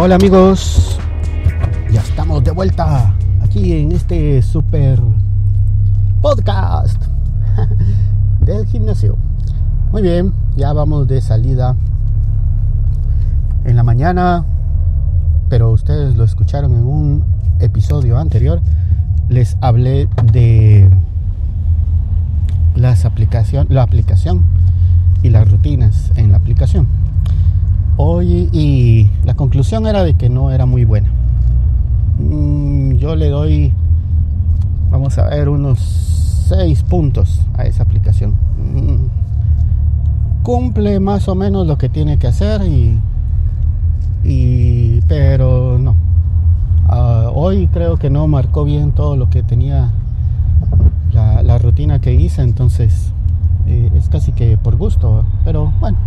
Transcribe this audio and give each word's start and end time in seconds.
Hola, 0.00 0.14
amigos. 0.14 0.96
Ya 1.90 2.00
estamos 2.00 2.44
de 2.44 2.52
vuelta 2.52 3.12
aquí 3.42 3.72
en 3.72 3.90
este 3.90 4.40
super 4.42 5.00
podcast 6.22 7.02
del 8.46 8.64
gimnasio. 8.66 9.16
Muy 9.90 10.02
bien, 10.02 10.32
ya 10.54 10.72
vamos 10.72 11.08
de 11.08 11.20
salida 11.20 11.74
en 13.64 13.74
la 13.74 13.82
mañana, 13.82 14.44
pero 15.48 15.72
ustedes 15.72 16.16
lo 16.16 16.22
escucharon 16.22 16.74
en 16.74 16.84
un 16.84 17.24
episodio 17.58 18.18
anterior. 18.18 18.60
Les 19.28 19.56
hablé 19.60 20.08
de 20.32 20.88
las 22.76 23.04
aplicación, 23.04 23.66
la 23.68 23.82
aplicación 23.82 24.44
y 25.24 25.30
las 25.30 25.50
rutinas 25.50 26.12
en 26.14 26.30
la 26.30 26.36
aplicación. 26.36 26.86
Hoy 28.00 28.48
y 28.52 29.10
la 29.24 29.34
conclusión 29.34 29.88
era 29.88 30.04
de 30.04 30.14
que 30.14 30.28
no 30.28 30.52
era 30.52 30.66
muy 30.66 30.84
buena. 30.84 31.10
Mm, 32.20 32.92
yo 32.92 33.16
le 33.16 33.28
doy, 33.28 33.72
vamos 34.88 35.18
a 35.18 35.24
ver, 35.24 35.48
unos 35.48 35.80
6 36.48 36.84
puntos 36.84 37.44
a 37.54 37.64
esa 37.64 37.82
aplicación. 37.82 38.36
Mm, 38.56 40.44
cumple 40.44 41.00
más 41.00 41.26
o 41.26 41.34
menos 41.34 41.66
lo 41.66 41.76
que 41.76 41.88
tiene 41.88 42.18
que 42.18 42.28
hacer 42.28 42.62
y, 42.62 43.00
y 44.22 45.00
pero 45.08 45.76
no. 45.80 45.96
Ah, 46.86 47.32
hoy 47.34 47.66
creo 47.66 47.96
que 47.96 48.10
no 48.10 48.28
marcó 48.28 48.62
bien 48.62 48.92
todo 48.92 49.16
lo 49.16 49.28
que 49.28 49.42
tenía 49.42 49.90
la, 51.12 51.58
rutina 51.58 52.00
que 52.00 52.14
hice, 52.14 52.42
entonces 52.42 53.12
eh, 53.66 53.90
es 53.96 54.08
casi 54.08 54.30
que 54.30 54.56
por 54.56 54.76
gusto, 54.76 55.24
pero 55.44 55.72
bueno, 55.80 55.98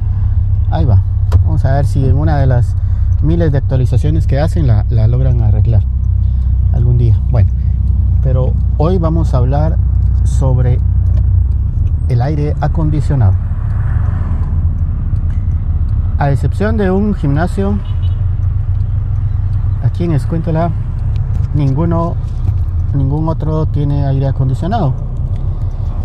a 1.72 1.76
ver 1.76 1.86
si 1.86 2.06
en 2.06 2.18
una 2.18 2.38
de 2.38 2.48
las 2.48 2.76
miles 3.22 3.52
de 3.52 3.60
actualizaciones 3.60 4.28
que 4.28 4.40
hacen 4.40 4.68
la, 4.68 4.84
logran 5.08 5.42
arreglar 5.42 5.84
algún 6.74 6.98
día. 6.98 7.20
Bueno, 7.30 7.50
pero 8.22 8.54
hoy 8.78 8.98
vamos 8.98 9.34
a 9.34 9.38
hablar 9.38 9.78
sobre 10.24 10.80
el 12.10 12.22
aire 12.22 12.56
acondicionado. 12.60 13.34
A 16.18 16.30
excepción 16.32 16.78
de 16.78 16.92
un 16.92 17.14
gimnasio, 17.14 17.80
aquí 19.84 20.04
en 20.04 20.12
Escuéntala, 20.12 20.72
ninguno, 21.54 22.16
ningún 22.94 23.30
otro 23.30 23.66
tiene 23.66 24.06
aire 24.06 24.28
acondicionado. 24.28 24.94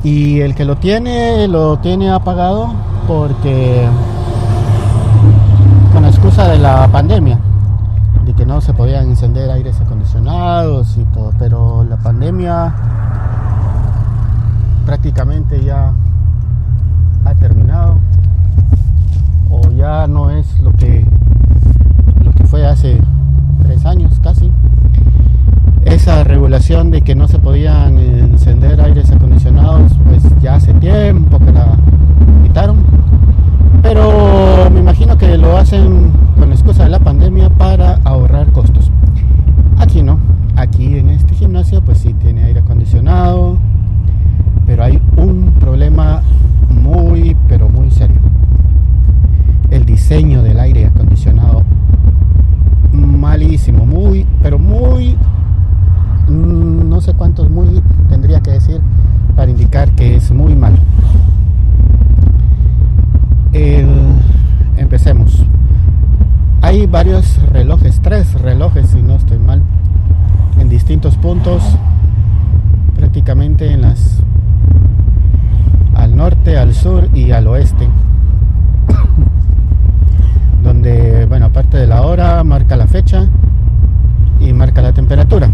Y 0.05 0.41
el 0.41 0.55
que 0.55 0.65
lo 0.65 0.77
tiene, 0.77 1.49
lo 1.49 1.79
tiene 1.79 2.11
apagado 2.11 2.73
porque 3.09 3.89
de 6.45 6.59
la 6.59 6.87
pandemia, 6.89 7.39
de 8.27 8.35
que 8.35 8.45
no 8.45 8.61
se 8.61 8.75
podían 8.75 9.09
encender 9.09 9.51
aires 9.51 9.81
acondicionados 9.81 10.99
y 10.99 11.05
todo, 11.07 11.33
pero 11.39 11.83
la 11.85 11.97
pandemia 11.97 12.75
prácticamente 14.85 15.65
ya 15.65 15.95
ha 17.25 17.35
terminado 17.37 17.97
o 19.51 19.71
ya 19.71 20.07
no 20.07 20.29
es 20.29 20.61
lo 20.61 20.73
que 20.73 21.07
lo 22.23 22.33
que 22.33 22.45
fue 22.45 22.67
hace 22.67 23.01
tres 23.63 23.87
años 23.87 24.21
casi. 24.23 24.53
Esa 25.87 26.23
regulación 26.23 26.91
de 26.91 27.01
que 27.01 27.15
no 27.15 27.29
se 27.29 27.39
podían 27.39 27.97
encender 27.97 28.79
aires 28.83 29.11
acondicionados 29.11 29.91
pues 30.05 30.23
ya 30.43 30.57
hace 30.57 30.75
tiempo 30.75 31.39
que 31.39 31.53
la 31.53 31.79
quitaron 32.43 32.77
pero 33.83 34.69
me 34.71 34.81
imagino 34.81 35.17
que 35.17 35.39
lo 35.39 35.57
hacen 35.57 36.26
excusa 36.67 36.83
de 36.83 36.91
la 36.91 36.99
pandemia 36.99 37.49
para 37.49 38.01
ahorrar 38.03 38.51
costos. 38.51 38.91
Aquí 39.79 40.03
no, 40.03 40.19
aquí 40.57 40.99
en 40.99 41.11
este 41.11 41.33
gimnasio 41.37 41.81
pues 41.81 41.99
sí 41.99 42.13
tiene 42.13 42.43
aire 42.43 42.59
acondicionado, 42.59 43.57
pero 44.67 44.83
hay 44.83 45.01
un 45.17 45.53
problema 45.61 46.23
muy, 46.69 47.37
pero 47.47 47.69
muy 47.69 47.93
serio. 47.93 48.17
El 49.71 49.87
diseño 49.87 50.43
del 50.43 50.59
aire 50.59 50.87
acondicionado 50.87 51.63
malísimo, 52.91 53.87
muy, 53.87 54.27
pero 54.43 54.59
muy, 54.59 55.15
mm, 56.27 56.89
no 56.89 57.01
sé 57.01 57.15
cuántos 57.15 57.49
muy 57.49 57.81
tendría 58.09 58.41
que 58.41 58.51
decir 58.51 58.81
para 59.37 59.53
indicar 59.53 59.89
que 59.93 60.17
es 60.17 60.33
muy 60.33 60.57
malo 60.57 60.79
empecemos. 64.77 65.45
Hay 66.67 66.85
varios 66.87 67.39
relojes, 67.53 68.01
tres 68.03 68.35
relojes 68.43 68.89
si 68.89 69.01
no 69.01 69.15
estoy 69.15 69.39
mal, 69.39 69.63
en 70.59 70.69
distintos 70.69 71.17
puntos, 71.17 71.63
prácticamente 72.97 73.71
en 73.71 73.83
las 73.83 74.21
al 75.95 76.17
norte, 76.17 76.59
al 76.59 76.75
sur 76.75 77.09
y 77.15 77.31
al 77.31 77.47
oeste. 77.47 77.89
Donde, 80.65 81.27
bueno, 81.27 81.47
aparte 81.47 81.77
de 81.77 81.87
la 81.87 82.03
hora, 82.03 82.43
marca 82.43 82.75
la 82.75 82.89
fecha 82.89 83.29
y 84.41 84.53
marca 84.53 84.83
la 84.83 84.93
temperatura. 84.93 85.49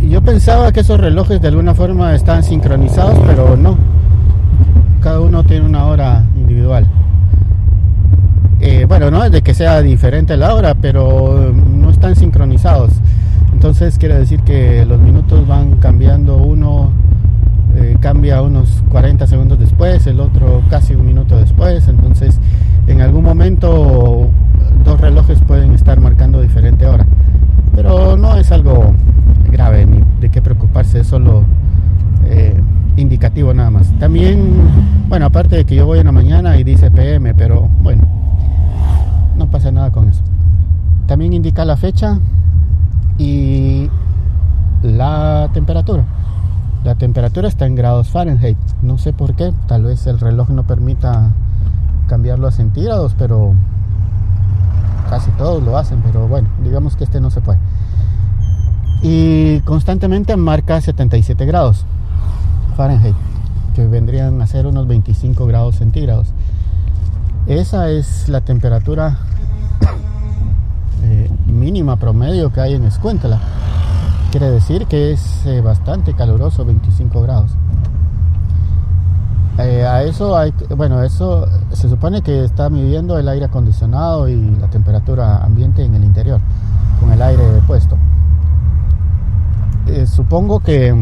Y 0.00 0.08
yo 0.08 0.22
pensaba 0.22 0.72
que 0.72 0.80
esos 0.80 0.98
relojes 0.98 1.42
de 1.42 1.48
alguna 1.48 1.74
forma 1.74 2.14
están 2.14 2.42
sincronizados, 2.42 3.18
pero 3.26 3.54
no 3.58 3.76
cada 5.02 5.20
uno 5.20 5.44
tiene 5.44 5.66
una 5.66 5.84
hora 5.84 6.24
individual. 6.36 6.86
Bueno, 8.86 9.10
no 9.10 9.22
es 9.24 9.30
de 9.30 9.42
que 9.42 9.54
sea 9.54 9.80
diferente 9.80 10.36
la 10.36 10.54
hora, 10.54 10.74
pero 10.74 11.52
no 11.54 11.90
están 11.90 12.16
sincronizados. 12.16 12.90
Entonces 13.52 13.98
quiere 13.98 14.18
decir 14.18 14.40
que 14.40 14.84
los 14.86 15.00
minutos 15.00 15.46
van 15.46 15.76
cambiando, 15.76 16.36
uno 16.36 16.90
eh, 17.76 17.96
cambia 18.00 18.42
unos 18.42 18.82
40 18.88 19.26
segundos 19.26 19.58
después, 19.58 20.06
el 20.06 20.20
otro 20.20 20.62
casi 20.68 20.94
un 20.94 21.06
minuto 21.06 21.36
después. 21.36 21.86
Entonces 21.86 22.38
en 22.86 23.00
algún 23.00 23.24
momento 23.24 24.28
dos 24.84 25.00
relojes 25.00 25.40
pueden 25.42 25.72
estar 25.72 26.00
marcando 26.00 26.40
diferente 26.40 26.86
hora. 26.86 27.06
Pero 27.74 28.16
no 28.16 28.36
es 28.36 28.50
algo 28.50 28.94
grave 29.50 29.86
ni 29.86 30.00
de 30.20 30.28
qué 30.28 30.42
preocuparse, 30.42 31.00
es 31.00 31.06
solo 31.06 31.44
eh, 32.26 32.54
indicativo 32.96 33.54
nada 33.54 33.70
más. 33.70 33.92
También, 33.98 34.52
bueno, 35.08 35.26
aparte 35.26 35.56
de 35.56 35.64
que 35.64 35.76
yo 35.76 35.86
voy 35.86 36.00
en 36.00 36.06
la 36.06 36.12
mañana 36.12 36.56
y 36.58 36.64
dice 36.64 36.90
PM, 36.90 37.34
pero 37.34 37.68
bueno, 37.82 38.02
no 39.36 39.50
pasa 39.50 39.70
nada 39.70 39.90
con 39.90 40.08
eso. 40.08 40.22
También 41.06 41.32
indica 41.32 41.64
la 41.64 41.76
fecha 41.76 42.18
y 43.18 43.88
la 44.82 45.50
temperatura. 45.52 46.04
La 46.84 46.96
temperatura 46.96 47.48
está 47.48 47.66
en 47.66 47.74
grados 47.74 48.08
Fahrenheit. 48.08 48.58
No 48.82 48.98
sé 48.98 49.12
por 49.12 49.34
qué, 49.34 49.52
tal 49.68 49.84
vez 49.84 50.06
el 50.06 50.18
reloj 50.18 50.50
no 50.50 50.64
permita 50.64 51.32
cambiarlo 52.08 52.48
a 52.48 52.50
centígrados, 52.50 53.14
pero 53.16 53.54
casi 55.08 55.30
todos 55.32 55.62
lo 55.62 55.76
hacen, 55.78 56.00
pero 56.02 56.26
bueno, 56.26 56.48
digamos 56.64 56.96
que 56.96 57.04
este 57.04 57.20
no 57.20 57.30
se 57.30 57.40
puede. 57.40 57.58
Y 59.02 59.60
constantemente 59.60 60.36
marca 60.36 60.80
77 60.80 61.44
grados. 61.46 61.84
Fahrenheit, 62.76 63.14
que 63.74 63.86
vendrían 63.86 64.40
a 64.40 64.46
ser 64.46 64.66
unos 64.66 64.86
25 64.86 65.46
grados 65.46 65.76
centígrados. 65.76 66.32
Esa 67.46 67.90
es 67.90 68.28
la 68.28 68.40
temperatura 68.40 69.18
eh, 71.02 71.28
mínima 71.46 71.96
promedio 71.96 72.52
que 72.52 72.60
hay 72.60 72.74
en 72.74 72.84
Escuéntala. 72.84 73.40
Quiere 74.30 74.48
decir 74.50 74.86
que 74.86 75.10
es 75.12 75.44
eh, 75.46 75.60
bastante 75.60 76.14
caluroso, 76.14 76.64
25 76.64 77.20
grados. 77.22 77.50
Eh, 79.58 79.84
a 79.84 80.04
eso 80.04 80.36
hay, 80.36 80.54
bueno, 80.76 81.02
eso 81.02 81.48
se 81.72 81.88
supone 81.88 82.22
que 82.22 82.44
está 82.44 82.70
midiendo 82.70 83.18
el 83.18 83.28
aire 83.28 83.46
acondicionado 83.46 84.28
y 84.28 84.56
la 84.60 84.70
temperatura 84.70 85.42
ambiente 85.42 85.84
en 85.84 85.94
el 85.96 86.04
interior, 86.04 86.40
con 87.00 87.12
el 87.12 87.20
aire 87.20 87.42
puesto. 87.66 87.98
supongo 90.06 90.60
que 90.60 90.94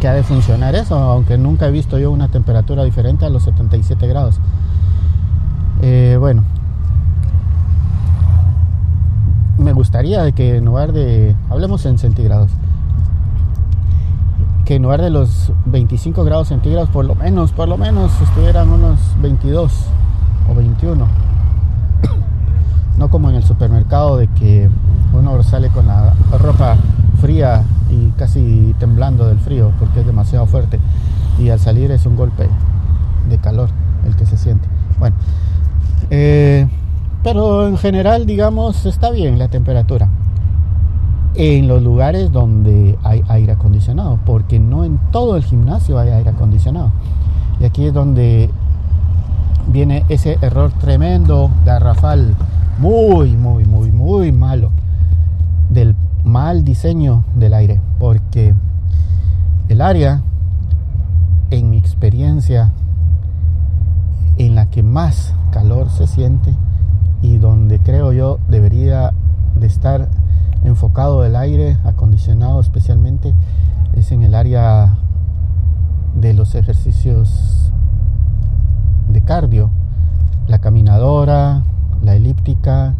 que 0.00 0.08
ha 0.08 0.14
de 0.14 0.22
funcionar 0.22 0.74
eso, 0.74 0.96
aunque 0.96 1.38
nunca 1.38 1.68
he 1.68 1.70
visto 1.70 1.98
yo 1.98 2.10
una 2.10 2.28
temperatura 2.28 2.82
diferente 2.82 3.24
a 3.24 3.30
los 3.30 3.44
77 3.44 4.06
grados. 4.08 4.40
Eh, 5.84 6.16
bueno, 6.16 6.44
me 9.58 9.72
gustaría 9.72 10.30
que 10.30 10.58
en 10.58 10.64
lugar 10.64 10.92
de, 10.92 11.34
hablemos 11.50 11.84
en 11.86 11.98
centígrados, 11.98 12.52
que 14.64 14.76
en 14.76 14.82
lugar 14.82 15.02
de 15.02 15.10
los 15.10 15.52
25 15.66 16.22
grados 16.22 16.48
centígrados, 16.48 16.88
por 16.88 17.04
lo 17.04 17.16
menos, 17.16 17.50
por 17.50 17.68
lo 17.68 17.76
menos 17.76 18.12
estuvieran 18.22 18.70
unos 18.70 19.00
22 19.20 19.72
o 20.48 20.54
21. 20.54 21.06
No 22.98 23.08
como 23.08 23.30
en 23.30 23.36
el 23.36 23.42
supermercado 23.42 24.18
de 24.18 24.28
que 24.28 24.70
uno 25.12 25.42
sale 25.42 25.70
con 25.70 25.88
la 25.88 26.14
ropa 26.38 26.76
fría 27.20 27.64
y 27.90 28.10
casi 28.10 28.76
temblando 28.78 29.26
del 29.26 29.40
frío 29.40 29.72
porque 29.80 30.00
es 30.00 30.06
demasiado 30.06 30.46
fuerte 30.46 30.78
y 31.38 31.48
al 31.48 31.58
salir 31.58 31.90
es 31.90 32.06
un 32.06 32.14
golpe 32.14 32.48
de 33.28 33.38
calor 33.38 33.70
el 34.06 34.14
que 34.14 34.26
se 34.26 34.36
siente. 34.36 34.68
Bueno, 35.00 35.16
eh, 36.10 36.66
pero 37.22 37.66
en 37.68 37.78
general, 37.78 38.26
digamos, 38.26 38.84
está 38.86 39.10
bien 39.10 39.38
la 39.38 39.48
temperatura. 39.48 40.08
En 41.34 41.68
los 41.68 41.82
lugares 41.82 42.30
donde 42.30 42.98
hay 43.02 43.22
aire 43.28 43.52
acondicionado, 43.52 44.18
porque 44.26 44.58
no 44.58 44.84
en 44.84 44.98
todo 45.10 45.36
el 45.36 45.44
gimnasio 45.44 45.98
hay 45.98 46.10
aire 46.10 46.30
acondicionado. 46.30 46.92
Y 47.60 47.64
aquí 47.64 47.86
es 47.86 47.94
donde 47.94 48.50
viene 49.68 50.04
ese 50.08 50.36
error 50.42 50.72
tremendo, 50.72 51.50
garrafal, 51.64 52.34
muy, 52.78 53.36
muy, 53.36 53.64
muy, 53.64 53.92
muy 53.92 54.32
malo 54.32 54.70
del 55.70 55.94
mal 56.24 56.64
diseño 56.64 57.24
del 57.34 57.54
aire, 57.54 57.80
porque 57.98 58.54
el 59.68 59.80
área, 59.80 60.22
en 61.50 61.70
mi 61.70 61.78
experiencia, 61.78 62.72
en 64.36 64.54
la 64.54 64.66
que 64.66 64.82
más 64.82 65.34
calor 65.52 65.90
se 65.90 66.06
siente 66.06 66.54
y 67.20 67.38
donde 67.38 67.78
creo 67.78 68.12
yo 68.12 68.38
debería 68.48 69.12
de 69.58 69.66
estar 69.66 70.08
enfocado 70.64 71.24
el 71.24 71.36
aire 71.36 71.78
acondicionado 71.84 72.60
especialmente 72.60 73.34
es 73.94 74.12
en 74.12 74.22
el 74.22 74.34
área 74.34 74.94
de 76.14 76.34
los 76.34 76.54
ejercicios 76.54 77.70
de 79.08 79.22
cardio, 79.22 79.70
la 80.46 80.58
caminadora, 80.58 81.62
la 82.02 82.14
elíptica, 82.14 82.94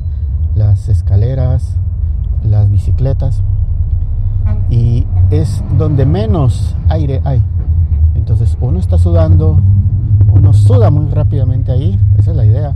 las 0.54 0.88
escaleras, 0.88 1.76
las 2.44 2.70
bicicletas 2.70 3.42
y 4.70 5.06
es 5.30 5.62
donde 5.78 6.06
menos 6.06 6.76
aire 6.88 7.20
hay. 7.24 7.42
Entonces 8.14 8.56
uno 8.60 8.78
está 8.78 8.98
sudando, 8.98 9.60
uno 10.32 10.52
suda 10.54 10.90
muy 10.90 11.10
rápidamente 11.10 11.72
ahí, 11.72 11.98
esa 12.18 12.30
es 12.30 12.36
la 12.36 12.46
idea, 12.46 12.72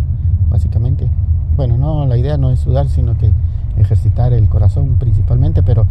básicamente. 0.50 1.08
Bueno, 1.56 1.78
no, 1.78 2.06
la 2.06 2.18
idea 2.18 2.36
no 2.36 2.50
es 2.50 2.60
sudar, 2.60 2.88
sino 2.88 3.16
que 3.16 3.30
ejercitar 3.78 4.32
el 4.32 4.48
corazón 4.48 4.96
principalmente, 4.98 5.62
pero, 5.62 5.86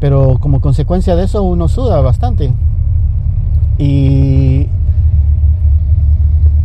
pero 0.00 0.38
como 0.40 0.60
consecuencia 0.60 1.14
de 1.14 1.24
eso 1.24 1.42
uno 1.42 1.68
suda 1.68 2.00
bastante. 2.00 2.52
Y 3.78 4.68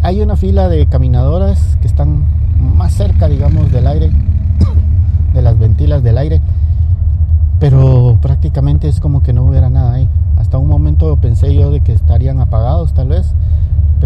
hay 0.02 0.22
una 0.22 0.38
fila 0.38 0.70
de 0.70 0.86
caminadoras 0.86 1.78
que 1.82 1.88
están 1.88 2.24
más 2.78 2.94
cerca, 2.94 3.28
digamos, 3.28 3.72
del 3.72 3.88
aire, 3.88 4.10
de 5.34 5.42
las 5.42 5.60
ventilas 5.60 6.02
del 6.02 6.18
aire, 6.18 6.42
pero 7.60 8.18
prácticamente 8.22 8.88
es 8.88 9.02
como 9.02 9.22
que 9.22 9.34
no 9.34 9.44
hubiera 9.44 9.70
nada 9.70 9.94
ahí. 9.94 10.10
Hasta 10.38 10.58
un 10.58 10.70
momento 10.70 11.14
pensé 11.18 11.54
yo 11.54 11.72
de 11.72 11.82
que 11.82 11.92
estarían 11.92 12.40
apagados 12.40 12.94
tal 12.94 13.10
vez, 13.10 13.34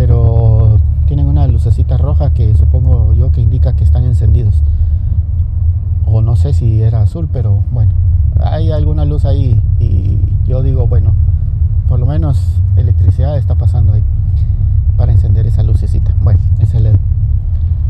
pero 0.05 0.81
tienen 1.05 1.27
una 1.27 1.47
lucecita 1.47 1.95
roja 1.97 2.31
que 2.31 2.53
supongo 2.57 3.13
yo 3.13 3.31
que 3.31 3.39
indica 3.39 3.71
que 3.71 3.85
están 3.85 4.03
encendidos. 4.03 4.61
O 6.05 6.21
no 6.21 6.35
sé 6.35 6.51
si 6.51 6.81
era 6.81 7.03
azul, 7.03 7.29
pero 7.31 7.63
bueno, 7.71 7.93
hay 8.43 8.69
alguna 8.71 9.05
luz 9.05 9.23
ahí 9.23 9.61
y 9.79 10.19
yo 10.45 10.61
digo, 10.61 10.87
bueno, 10.87 11.13
por 11.87 12.01
lo 12.01 12.05
menos 12.05 12.61
electricidad 12.75 13.37
está 13.37 13.55
pasando 13.55 13.93
ahí 13.93 14.03
para 14.97 15.13
encender 15.13 15.47
esa 15.47 15.63
lucecita. 15.63 16.13
Bueno, 16.21 16.41
ese 16.59 16.81
LED. 16.81 16.97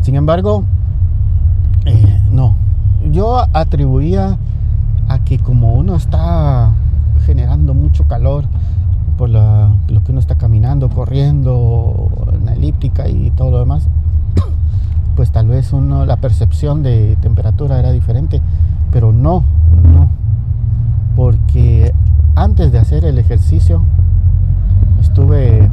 Sin 0.01 0.15
embargo, 0.15 0.65
eh, 1.85 2.21
no. 2.29 2.55
Yo 3.11 3.43
atribuía 3.53 4.37
a 5.07 5.17
que 5.25 5.39
como 5.39 5.73
uno 5.73 5.95
está 5.95 6.73
generando 7.25 7.73
mucho 7.73 8.07
calor 8.07 8.45
por 9.17 9.29
lo 9.29 10.03
que 10.03 10.11
uno 10.11 10.19
está 10.19 10.35
caminando, 10.35 10.52
corriendo, 10.89 12.09
en 12.33 12.45
la 12.45 12.53
elíptica 12.53 13.07
y 13.07 13.31
todo 13.31 13.51
lo 13.51 13.59
demás, 13.59 13.87
pues 15.15 15.31
tal 15.31 15.47
vez 15.47 15.73
uno 15.73 16.05
la 16.05 16.17
percepción 16.17 16.83
de 16.83 17.17
temperatura 17.21 17.79
era 17.79 17.91
diferente, 17.91 18.41
pero 18.91 19.11
no, 19.11 19.43
no, 19.93 20.09
porque 21.15 21.93
antes 22.35 22.71
de 22.71 22.79
hacer 22.79 23.05
el 23.05 23.17
ejercicio 23.17 23.83
estuve 24.99 25.69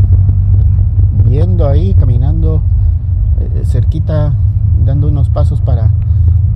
viendo 1.24 1.66
ahí, 1.66 1.94
caminando 1.94 2.60
eh, 3.40 3.62
cerquita, 3.64 4.34
dando 4.84 5.08
unos 5.08 5.30
pasos 5.30 5.60
para, 5.60 5.90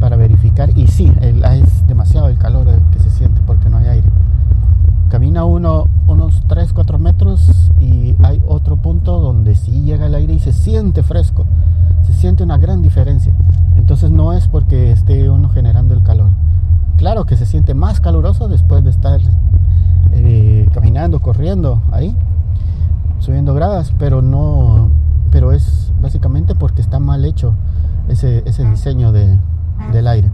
para 0.00 0.16
verificar. 0.16 0.76
Y 0.76 0.86
sí, 0.86 1.12
es 1.20 1.86
demasiado 1.86 2.28
el 2.28 2.36
calor 2.36 2.66
que 2.92 2.98
se 2.98 3.10
siente 3.10 3.40
porque 3.46 3.70
no 3.70 3.78
hay 3.78 3.86
aire. 3.86 4.08
Camina 5.08 5.44
uno 5.44 5.86
unos 6.24 6.42
3, 6.46 6.72
4 6.72 6.98
metros 6.98 7.70
y 7.80 8.16
hay 8.22 8.42
otro 8.46 8.76
punto 8.76 9.18
donde 9.20 9.54
sí 9.54 9.82
llega 9.82 10.06
el 10.06 10.14
aire 10.14 10.34
y 10.34 10.38
se 10.38 10.52
siente 10.52 11.02
fresco. 11.02 11.44
Se 12.02 12.12
siente 12.12 12.42
una 12.42 12.56
gran 12.56 12.80
diferencia. 12.80 13.34
Entonces 13.76 14.10
no 14.10 14.32
es 14.32 14.48
porque 14.48 14.90
esté 14.90 15.28
uno 15.28 15.50
generando 15.50 15.92
el 15.94 16.02
calor. 16.02 16.30
Claro 16.96 17.26
que 17.26 17.36
se 17.36 17.44
siente 17.44 17.74
más 17.74 18.00
caluroso 18.00 18.48
después 18.48 18.82
de 18.84 18.90
estar 18.90 19.20
eh, 20.12 20.68
caminando, 20.72 21.20
corriendo 21.20 21.82
ahí, 21.92 22.16
subiendo 23.18 23.52
gradas, 23.52 23.92
pero 23.98 24.22
no, 24.22 24.90
pero 25.30 25.52
es 25.52 25.92
básicamente 26.00 26.54
porque 26.54 26.80
está 26.80 27.00
mal 27.00 27.24
hecho 27.24 27.52
ese, 28.08 28.42
ese 28.46 28.64
diseño 28.64 29.12
de, 29.12 29.38
del 29.92 30.06
aire. 30.06 30.30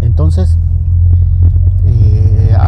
Entonces, 0.00 0.56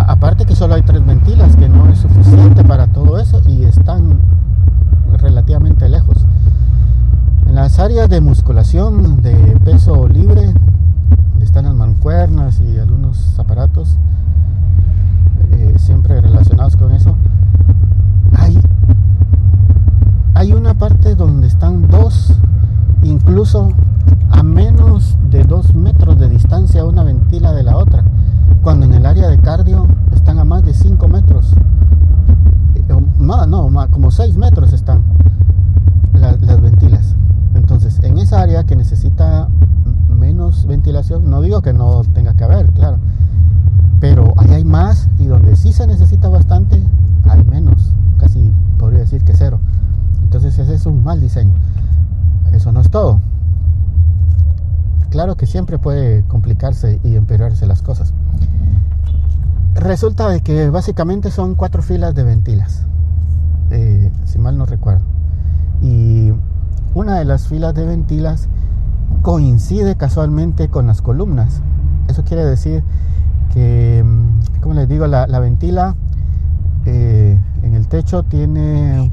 aparte 0.06 0.44
que 0.44 0.54
solo 0.54 0.74
hay 0.74 0.82
tres 0.82 1.04
ventilas, 1.04 1.56
que 1.56 1.68
no 1.68 1.88
es 1.88 1.98
suficiente 1.98 2.64
para 2.64 2.86
todo 2.88 3.18
eso 3.18 3.40
y 3.46 3.64
están 3.64 4.20
relativamente 5.18 5.88
lejos. 5.88 6.26
En 7.46 7.54
las 7.54 7.78
áreas 7.78 8.08
de 8.08 8.20
musculación 8.20 9.22
de 9.22 9.34
peso 9.64 10.08
libre, 10.08 10.52
donde 11.30 11.44
están 11.44 11.64
las 11.64 11.74
mancuernas 11.74 12.60
y 12.60 12.78
algunos 12.78 13.38
aparatos 13.38 13.96
eh, 15.52 15.74
siempre 15.78 16.20
relacionados 16.20 16.76
con 16.76 16.92
eso, 16.92 17.16
hay 18.36 18.60
hay 20.36 20.52
una 20.52 20.74
parte 20.74 21.14
donde 21.14 21.46
están 21.46 21.88
dos, 21.88 22.34
incluso 23.02 23.68
a 24.30 24.42
menos 24.42 25.16
de 25.30 25.44
dos 25.44 25.74
metros 25.74 26.18
de 26.18 26.28
distancia 26.28 26.84
una 26.84 27.04
ventila 27.04 27.52
de 27.52 27.62
la 27.62 27.76
otra, 27.76 28.04
cuando 28.62 28.86
en 28.86 28.94
el 28.94 29.06
área 29.06 29.28
de 29.28 29.38
cardio 29.38 29.86
están 30.14 30.38
a 30.38 30.44
más 30.44 30.62
de 30.64 30.74
cinco 30.74 31.08
metros. 31.08 31.52
Eh, 32.74 32.82
no, 33.18 33.46
no, 33.46 33.70
como 33.90 34.10
seis 34.10 34.36
metros 34.36 34.72
están 34.72 35.02
las, 36.14 36.40
las 36.42 36.60
ventilas. 36.60 37.14
Entonces, 37.54 38.00
en 38.02 38.18
esa 38.18 38.40
área 38.40 38.64
que 38.64 38.76
necesita 38.76 39.48
menos 40.08 40.66
ventilación, 40.66 41.30
no 41.30 41.40
digo 41.42 41.62
que 41.62 41.72
no 41.72 42.02
tenga 42.12 42.34
que 42.34 42.44
haber, 42.44 42.70
claro, 42.72 42.98
pero 44.00 44.34
ahí 44.36 44.50
hay 44.50 44.64
más 44.64 45.08
y 45.18 45.26
donde 45.26 45.56
sí 45.56 45.72
se 45.72 45.86
necesita 45.86 46.28
bastante, 46.28 46.82
hay 47.28 47.44
menos, 47.44 47.92
casi 48.18 48.52
podría 48.78 49.00
decir 49.00 49.22
que 49.24 49.34
cero. 49.34 49.60
Entonces 50.22 50.58
ese 50.58 50.74
es 50.74 50.86
un 50.86 51.02
mal 51.04 51.20
diseño. 51.20 51.52
Eso 52.52 52.72
no 52.72 52.80
es 52.80 52.90
todo. 52.90 53.20
Que 55.36 55.46
siempre 55.46 55.78
puede 55.78 56.22
complicarse 56.24 57.00
y 57.02 57.16
empeorarse 57.16 57.66
las 57.66 57.80
cosas. 57.80 58.12
Resulta 59.74 60.28
de 60.28 60.40
que 60.40 60.68
básicamente 60.68 61.30
son 61.30 61.54
cuatro 61.54 61.82
filas 61.82 62.14
de 62.14 62.22
ventilas, 62.22 62.86
eh, 63.70 64.12
si 64.26 64.38
mal 64.38 64.58
no 64.58 64.66
recuerdo. 64.66 65.00
Y 65.80 66.32
una 66.94 67.18
de 67.18 67.24
las 67.24 67.48
filas 67.48 67.74
de 67.74 67.86
ventilas 67.86 68.48
coincide 69.22 69.96
casualmente 69.96 70.68
con 70.68 70.86
las 70.86 71.00
columnas. 71.00 71.62
Eso 72.08 72.22
quiere 72.22 72.44
decir 72.44 72.84
que, 73.52 74.04
mm, 74.04 74.60
como 74.60 74.74
les 74.74 74.88
digo, 74.88 75.06
la, 75.06 75.26
ventila 75.40 75.96
eh, 76.84 77.40
en 77.62 77.74
el 77.74 77.88
techo 77.88 78.22
tiene 78.22 79.10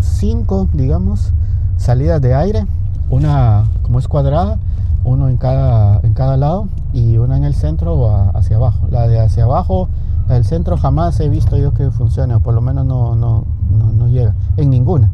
cinco, 0.00 0.68
digamos, 0.72 1.32
salidas 1.78 2.20
de 2.20 2.34
aire, 2.34 2.66
una 3.10 3.64
como 3.82 3.98
es 3.98 4.06
cuadrada, 4.06 4.58
uno 5.04 5.28
en 5.28 5.36
cada, 5.36 6.00
en 6.02 6.14
cada 6.14 6.36
lado 6.36 6.68
y 6.92 7.18
una 7.18 7.36
en 7.36 7.44
el 7.44 7.54
centro 7.54 7.94
o 7.94 8.36
hacia 8.36 8.56
abajo. 8.56 8.86
La 8.90 9.06
de 9.06 9.20
hacia 9.20 9.44
abajo, 9.44 9.88
la 10.28 10.34
del 10.34 10.44
centro 10.44 10.76
jamás 10.76 11.20
he 11.20 11.28
visto 11.28 11.56
yo 11.56 11.74
que 11.74 11.90
funcione, 11.90 12.34
o 12.34 12.40
por 12.40 12.54
lo 12.54 12.60
menos 12.60 12.86
no, 12.86 13.14
no, 13.14 13.44
no, 13.70 14.08
llega, 14.08 14.34
en 14.56 14.70
ninguna, 14.70 15.10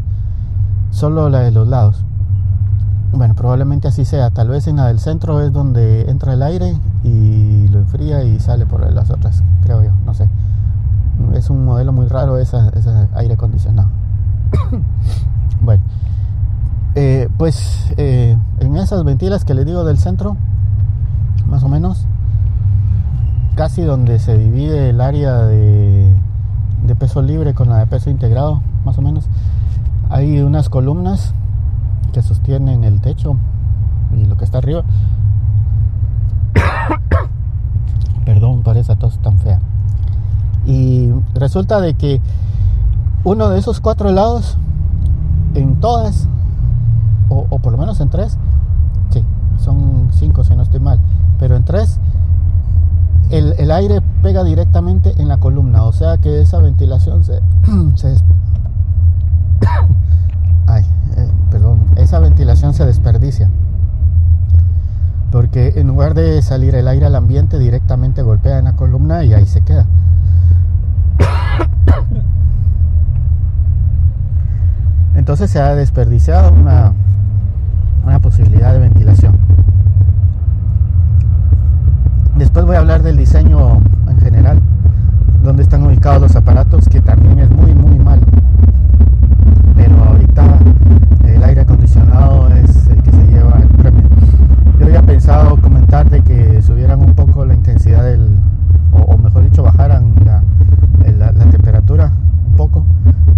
solo 0.91 1.29
la 1.29 1.41
de 1.41 1.51
los 1.51 1.69
lados. 1.69 2.05
Bueno, 3.13 3.35
probablemente 3.35 3.89
así 3.89 4.05
sea. 4.05 4.31
Tal 4.31 4.49
vez 4.49 4.69
en 4.69 4.77
la 4.77 4.87
del 4.87 5.01
centro 5.01 5.41
es 5.41 5.53
donde 5.53 6.09
entra 6.09 6.33
el 6.33 6.43
aire 6.43 6.77
y 7.03 7.67
lo 7.69 7.81
enfría 7.81 8.23
y 8.23 8.39
sale 8.39 8.67
por 8.67 8.89
las 8.93 9.11
otras, 9.11 9.43
creo 9.65 9.83
yo, 9.83 9.91
no 10.05 10.15
sé. 10.15 10.29
Es 11.35 11.51
un 11.51 11.65
modelo 11.65 11.93
muy 11.93 12.07
raro 12.07 12.39
ese 12.39 12.57
aire 13.15 13.35
acondicionado. 13.35 13.89
bueno, 15.61 15.83
eh, 16.95 17.29
pues 17.37 17.93
eh, 17.97 18.37
esas 18.81 19.05
ventilas 19.05 19.45
que 19.45 19.55
les 19.55 19.67
digo 19.67 19.85
del 19.85 19.99
centro, 19.99 20.37
más 21.47 21.63
o 21.63 21.69
menos, 21.69 22.07
casi 23.55 23.83
donde 23.83 24.19
se 24.19 24.39
divide 24.39 24.91
el 24.91 25.01
área 25.01 25.39
de, 25.43 26.15
de 26.87 26.97
peso 26.97 27.23
libre 27.23 27.55
con 27.55 27.69
la 27.69 27.79
de 27.79 27.87
peso 27.87 28.11
integrado, 28.11 28.63
más 28.85 28.99
o 28.99 29.03
menos, 29.03 29.27
hay 30.09 30.41
unas 30.41 30.69
columnas 30.69 31.35
que 32.13 32.23
sostienen 32.23 32.85
el 32.85 33.01
techo 33.01 33.37
y 34.17 34.25
lo 34.27 34.37
que 34.37 34.45
está 34.45 34.59
arriba. 34.59 34.83
Perdón 38.25 38.63
por 38.63 38.77
esa 38.77 38.97
tos 38.97 39.19
tan 39.21 39.39
fea. 39.39 39.61
Y 40.67 41.11
resulta 41.35 41.81
de 41.81 41.95
que 41.95 42.21
uno 43.25 43.49
de 43.51 43.59
esos 43.59 43.81
cuatro 43.81 44.11
lados, 44.11 44.59
en 45.55 45.81
todas, 45.81 46.29
o, 47.29 47.47
o 47.51 47.59
por 47.59 47.73
lo 47.73 47.79
menos 47.79 48.01
en 48.01 48.09
tres, 48.09 48.39
son 49.61 50.09
cinco 50.13 50.45
si 50.45 50.55
no 50.55 50.63
estoy 50.63 50.81
mal, 50.81 50.99
pero 51.39 51.57
en 51.57 51.65
tres 51.65 51.99
el, 53.31 53.55
el, 53.59 53.71
aire 53.71 54.03
pega 54.23 54.43
directamente 54.43 55.15
en 55.19 55.29
la 55.29 55.37
columna, 55.37 55.85
o 55.85 55.93
sea 55.93 56.19
que 56.19 56.41
esa 56.41 56.59
ventilación 56.59 57.23
se, 57.25 57.35
ay, 60.67 60.85
eh, 61.17 61.31
perdón, 61.51 61.81
esa 61.97 62.19
ventilación 62.19 62.75
se 62.75 62.85
desperdicia. 62.87 63.49
Porque 65.31 65.75
en 65.77 65.87
lugar 65.87 66.15
de 66.15 66.43
salir 66.43 66.75
el 66.75 66.89
aire 66.89 67.07
al 67.07 67.15
ambiente, 67.15 67.61
directamente 67.61 68.23
golpea 68.23 68.59
en 68.59 68.65
la 68.65 68.73
columna 68.73 69.23
y 69.23 69.33
ahí 69.33 69.47
se 69.47 69.61
queda. 69.61 69.87
Entonces 75.15 75.51
se 75.51 75.61
ha 75.61 75.77
desperdiciado 75.77 76.53
una, 76.53 76.95
una 78.11 78.19
posibilidad 78.19 78.73
de 78.73 78.81
ventilación. 78.81 79.37
Después 82.37 82.67
voy 82.67 82.75
a 82.75 82.81
hablar 82.81 83.05
del 83.05 83.17
diseño 83.17 83.81
en 84.09 84.19
general, 84.19 84.61
donde 85.45 85.63
están 85.63 85.85
ubicados 85.85 86.21
los 86.21 86.35
aparatos, 86.35 86.89
que 86.89 87.01
también 87.01 87.39
es 87.39 87.49
muy, 87.51 87.73
muy 87.73 88.01
mal. 88.01 88.19
Pero 89.77 89.95
ahorita 90.03 90.43
el 91.25 91.45
aire 91.45 91.61
acondicionado 91.61 92.49
es 92.49 92.89
el 92.89 93.01
que 93.01 93.13
se 93.13 93.27
lleva 93.29 93.61
el 93.61 93.69
premio. 93.69 94.03
Yo 94.81 94.87
había 94.87 95.03
pensado 95.03 95.57
comentar 95.61 96.11
de 96.11 96.21
que 96.23 96.61
subieran 96.63 97.01
un 97.01 97.15
poco 97.15 97.45
la 97.45 97.55
intensidad 97.55 98.03
del, 98.03 98.39
o, 98.91 99.17
mejor 99.19 99.45
dicho, 99.45 99.63
bajaran 99.63 100.15
la, 100.25 100.43
la, 101.17 101.31
la, 101.31 101.45
temperatura 101.45 102.11
poco, 102.61 102.85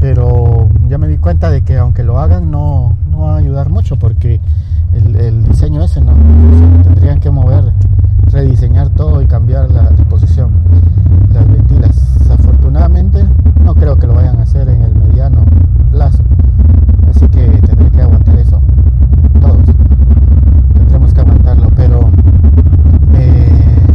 pero 0.01 0.69
ya 0.89 0.99
me 0.99 1.07
di 1.07 1.17
cuenta 1.17 1.49
de 1.49 1.63
que 1.63 1.79
aunque 1.79 2.03
lo 2.03 2.19
hagan 2.19 2.51
no, 2.51 2.97
no 3.09 3.21
va 3.21 3.35
a 3.37 3.39
ayudar 3.39 3.69
mucho 3.69 3.97
porque 3.97 4.41
el, 4.93 5.45
diseño 5.45 5.85
ese 5.85 6.01
no 6.01 6.13
tendrían 6.83 7.21
que 7.21 7.31
mover 7.31 7.73
rediseñar 8.33 8.89
todo 8.89 9.23
y 9.23 9.27
cambiar 9.29 9.71
la 9.71 9.91
disposición, 9.91 10.51
las 11.33 11.47
ventilas. 11.49 11.97
Afortunadamente 12.33 13.25
no 13.65 13.77
creo 13.77 13.95
que 13.95 14.09
lo 14.09 14.15
vayan 14.15 14.41
a 14.41 14.43
hacer 14.43 14.69
en 14.69 14.83
el 14.83 14.93
mediano 14.93 15.45
plazo, 15.93 16.25
así 17.09 17.29
que 17.29 17.47
tendré 17.65 17.91
que 17.93 18.03
aguantar 18.03 18.37
eso, 18.41 18.61
todos 19.41 19.67
tendremos 20.75 21.15
que 21.15 21.21
aguantarlo, 21.21 21.69
pero 21.77 22.09
eh, 23.15 23.87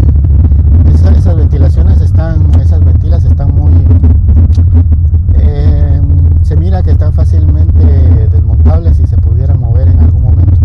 esa, 0.93 1.11
esas 1.11 1.35
ventilaciones 1.35 1.99
están, 1.99 2.49
esas 2.61 2.79
ventilas 2.85 3.25
están 3.25 3.56
fácilmente 7.11 8.27
desmontables 8.29 8.99
y 8.99 9.07
se 9.07 9.17
pudieran 9.17 9.59
mover 9.59 9.87
en 9.87 9.99
algún 9.99 10.23
momento. 10.23 10.57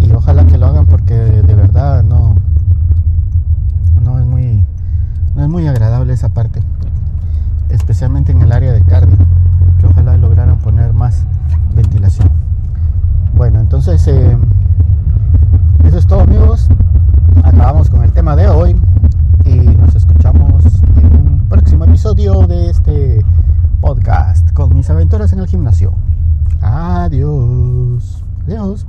Y 0.00 0.12
ojalá 0.12 0.46
que 0.46 0.58
lo 0.58 0.66
hagan 0.66 0.86
porque 0.86 1.14
de 1.14 1.54
verdad 1.54 2.02
no 2.02 2.34
no 4.02 4.18
es 4.18 4.26
muy 4.26 4.64
no 5.36 5.42
es 5.42 5.48
muy 5.48 5.66
agradable 5.66 6.12
esa 6.12 6.28
parte 6.28 6.60
especialmente 7.68 8.32
en 8.32 8.42
el 8.42 8.52
área 8.52 8.72
de 8.72 8.82
cardio 8.82 9.16
que 9.78 9.86
ojalá 9.86 10.16
lograran 10.16 10.58
poner 10.58 10.92
más 10.92 11.24
ventilación. 11.74 12.28
Bueno 13.34 13.60
entonces 13.60 14.06
eh, 14.08 14.38
eso 15.84 15.98
es 15.98 16.06
todo 16.06 16.20
amigos. 16.20 16.68
Acabamos 17.42 17.90
con 17.90 18.02
el 18.02 18.12
tema 18.12 18.36
de 18.36 18.48
hoy 18.48 18.76
y 19.44 19.54
nos 19.54 19.94
escuchamos 19.94 20.64
en 20.96 21.06
un 21.06 21.46
próximo 21.48 21.84
episodio 21.84 22.46
de 22.46 22.70
con 24.54 24.72
mis 24.72 24.88
aventuras 24.88 25.32
en 25.32 25.40
el 25.40 25.46
gimnasio. 25.48 25.92
Adiós. 26.62 28.24
Adiós. 28.46 28.86